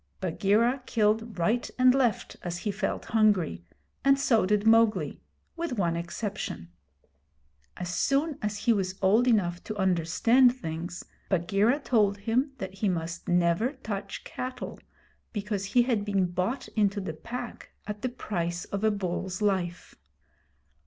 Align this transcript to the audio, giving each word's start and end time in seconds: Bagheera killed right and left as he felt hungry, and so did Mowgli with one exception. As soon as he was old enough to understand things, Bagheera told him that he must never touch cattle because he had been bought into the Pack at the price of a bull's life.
Bagheera 0.19 0.81
killed 0.87 1.37
right 1.37 1.69
and 1.77 1.93
left 1.93 2.35
as 2.41 2.57
he 2.57 2.71
felt 2.71 3.05
hungry, 3.13 3.63
and 4.03 4.19
so 4.19 4.47
did 4.47 4.65
Mowgli 4.65 5.21
with 5.55 5.73
one 5.77 5.95
exception. 5.95 6.69
As 7.77 7.93
soon 7.93 8.39
as 8.41 8.57
he 8.57 8.73
was 8.73 8.97
old 9.03 9.27
enough 9.27 9.63
to 9.65 9.77
understand 9.77 10.55
things, 10.55 11.05
Bagheera 11.29 11.79
told 11.79 12.17
him 12.17 12.53
that 12.57 12.73
he 12.73 12.89
must 12.89 13.27
never 13.29 13.73
touch 13.73 14.23
cattle 14.23 14.79
because 15.33 15.65
he 15.65 15.83
had 15.83 16.03
been 16.03 16.25
bought 16.25 16.67
into 16.69 16.99
the 16.99 17.13
Pack 17.13 17.69
at 17.85 18.01
the 18.01 18.09
price 18.09 18.65
of 18.65 18.83
a 18.83 18.89
bull's 18.89 19.39
life. 19.39 19.93